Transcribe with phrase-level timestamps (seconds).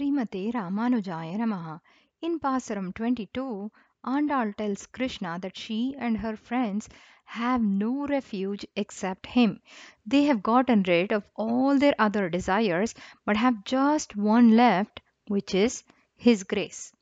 [0.00, 0.16] In
[2.40, 3.70] Pasuram 22,
[4.04, 6.88] Andal tells Krishna that she and her friends
[7.26, 9.60] have no refuge except him.
[10.04, 15.54] They have gotten rid of all their other desires but have just one left, which
[15.54, 15.84] is
[16.16, 16.92] his grace.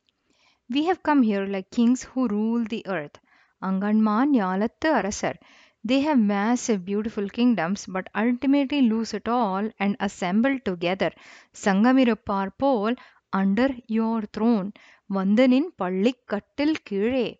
[0.69, 3.19] We have come here like kings who rule the earth.
[3.63, 5.37] Anganman Yalattu Arasar.
[5.85, 11.13] They have massive, beautiful kingdoms but ultimately lose it all and assemble together.
[11.53, 12.99] sangamiraparpoel,
[13.33, 14.73] under your throne,
[15.11, 17.37] Vandanin Pallikattil Kire,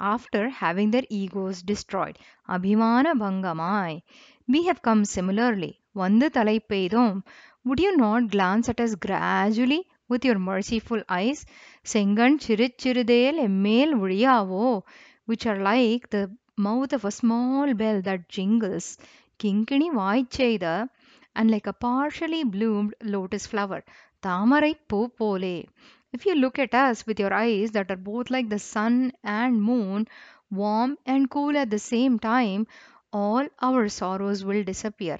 [0.00, 2.18] after having their egos destroyed.
[2.48, 4.02] Abhimana bangamai.
[4.48, 5.80] We have come similarly.
[5.94, 7.22] Vandu Talai Peidom,
[7.64, 11.44] would you not glance at us gradually with your merciful eyes?
[11.84, 14.82] Sengan Chirichirudel Emmel Udiyavo,
[15.26, 18.98] which are like the mouth of a small bell that jingles,
[19.42, 20.88] kinkini white வாய்ச்செய்த
[21.36, 23.80] and like a partially bloomed lotus flower,
[24.26, 25.66] Thamarai po போலே.
[26.12, 29.62] If you look at us with your eyes that are both like the sun and
[29.62, 30.06] moon,
[30.50, 32.66] warm and cool at the same time,
[33.12, 35.18] all our sorrows will disappear.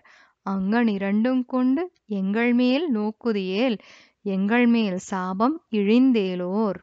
[0.51, 3.79] அங்கன் இரண்டும் கொண்டு எங்கள் மேல் நோக்குதியேல்
[4.23, 6.79] எங்கள் மேல் சாபம் இழிந்தேலோர்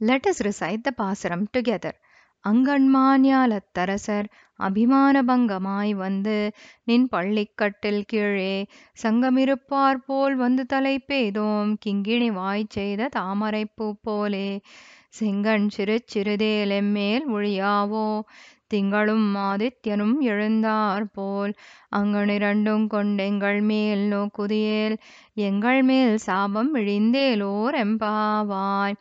[0.00, 1.92] Let us recite the Pasuram together.
[2.44, 4.28] அங்கண்மான்யாலத்தரசர்
[4.66, 6.36] அபிமான பங்கமாய் வந்து
[6.84, 8.54] நின் பள்ளிக்கட்டில் கீழே
[9.02, 14.48] சங்கமிருப்பார் போல் வந்து தலை பெய்தோம் கிங்கிணி வாய் செய்த தாமரைப்பூ போலே
[15.18, 18.06] செங்கண் சிறு சிறுதேலெம்மேல் ஒழியாவோ?
[18.70, 21.52] திங்களும் ஆதித்யனும் எழுந்தார் போல்
[21.96, 24.94] அங்கனிரண்டும் கொண்டெங்கள் மேல் நோக்குதியேல்
[25.46, 28.96] எங்கள் மேல் சாபம் இழிந்தேலோர் எம்பாவாய்.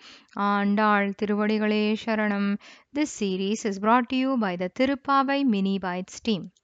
[0.48, 2.50] ஆண்டாள் திருவடிகளே சரணம்.
[2.95, 6.52] This series is brought to you by the Tiruppavai Mini Bites team.